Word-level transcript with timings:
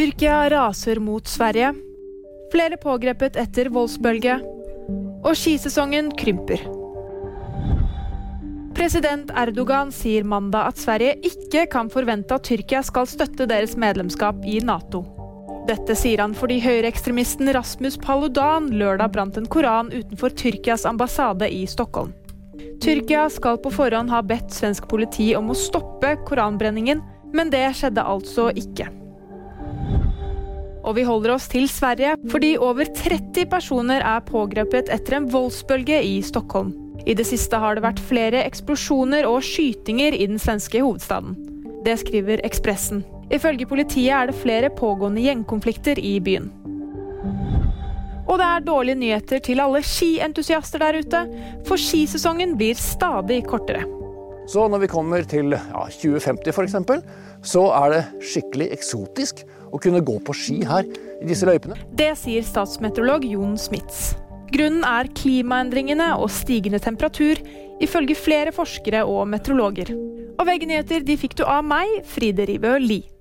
Tyrkia 0.00 0.50
raser 0.50 0.96
mot 0.96 1.28
Sverige. 1.28 1.74
Flere 2.52 2.76
pågrepet 2.80 3.34
etter 3.36 3.68
voldsbølge. 3.68 4.38
Og 5.28 5.34
skisesongen 5.36 6.06
krymper. 6.16 6.62
President 8.78 9.28
Erdogan 9.36 9.90
sier 9.92 10.24
mandag 10.24 10.70
at 10.70 10.80
Sverige 10.80 11.18
ikke 11.28 11.66
kan 11.74 11.90
forvente 11.92 12.32
at 12.32 12.48
Tyrkia 12.48 12.80
skal 12.80 13.10
støtte 13.12 13.44
deres 13.50 13.76
medlemskap 13.76 14.38
i 14.48 14.54
Nato. 14.64 15.02
Dette 15.68 15.92
sier 16.00 16.24
han 16.24 16.32
fordi 16.38 16.56
høyreekstremisten 16.64 17.52
Rasmus 17.52 17.98
Paludan 18.00 18.70
lørdag 18.72 19.12
brant 19.12 19.36
en 19.36 19.50
koran 19.52 19.92
utenfor 19.92 20.32
Tyrkias 20.32 20.86
ambassade 20.88 21.50
i 21.52 21.66
Stockholm. 21.68 22.16
Tyrkia 22.80 23.26
skal 23.28 23.60
på 23.60 23.74
forhånd 23.76 24.08
ha 24.16 24.24
bedt 24.24 24.48
svensk 24.48 24.88
politi 24.88 25.34
om 25.36 25.52
å 25.52 25.60
stoppe 25.66 26.16
koranbrenningen, 26.24 27.04
men 27.36 27.52
det 27.52 27.66
skjedde 27.76 28.08
altså 28.16 28.48
ikke. 28.56 28.88
Og 30.90 30.96
vi 30.96 31.04
holder 31.06 31.36
oss 31.36 31.44
til 31.46 31.68
Sverige, 31.70 32.16
fordi 32.32 32.56
over 32.58 32.88
30 32.90 33.44
personer 33.46 34.02
er 34.02 34.24
pågrepet 34.26 34.88
etter 34.90 35.20
en 35.20 35.28
voldsbølge 35.30 36.00
i 36.02 36.16
Stockholm. 36.26 36.72
I 37.06 37.14
det 37.14 37.28
siste 37.28 37.60
har 37.62 37.76
det 37.78 37.84
vært 37.84 38.02
flere 38.08 38.40
eksplosjoner 38.42 39.28
og 39.28 39.38
skytinger 39.46 40.16
i 40.18 40.26
den 40.26 40.42
svenske 40.42 40.82
hovedstaden. 40.82 41.36
Det 41.86 41.94
skriver 42.02 42.42
Ekspressen. 42.48 43.04
Ifølge 43.30 43.68
politiet 43.70 44.10
er 44.16 44.32
det 44.32 44.40
flere 44.40 44.72
pågående 44.74 45.22
gjengkonflikter 45.22 46.02
i 46.02 46.16
byen. 46.18 46.50
Og 48.26 48.34
det 48.42 48.48
er 48.48 48.66
dårlige 48.66 48.98
nyheter 48.98 49.46
til 49.46 49.62
alle 49.62 49.84
skientusiaster 49.86 50.82
der 50.82 50.98
ute, 51.04 51.22
for 51.70 51.78
skisesongen 51.78 52.58
blir 52.58 52.74
stadig 52.74 53.44
kortere. 53.46 53.86
Så 54.50 54.66
når 54.66 54.82
vi 54.82 54.90
kommer 54.90 55.22
til 55.22 55.54
ja, 55.54 55.86
2050 56.02 56.50
f.eks., 56.50 56.76
så 57.46 57.66
er 57.78 57.94
det 57.94 58.04
skikkelig 58.32 58.72
eksotisk 58.74 59.46
å 59.70 59.80
kunne 59.82 60.02
gå 60.04 60.16
på 60.26 60.34
ski 60.36 60.60
her 60.66 60.88
i 61.20 61.28
disse 61.28 61.46
løypene. 61.48 61.78
Det 61.96 62.12
sier 62.18 62.44
statsmeteorolog 62.46 63.26
Jon 63.28 63.56
Smits. 63.60 64.10
Grunnen 64.50 64.82
er 64.86 65.10
klimaendringene 65.14 66.12
og 66.18 66.30
stigende 66.34 66.80
temperatur, 66.82 67.38
ifølge 67.80 68.18
flere 68.18 68.52
forskere 68.52 69.04
og 69.06 69.28
meteorologer. 69.30 69.94
Og 70.40 70.46
VG-nyheter 70.48 71.04
de 71.06 71.16
fikk 71.20 71.38
du 71.38 71.44
av 71.46 71.62
meg, 71.66 72.00
Fride 72.08 72.48
Ribø 72.48 72.74
Lie. 72.82 73.19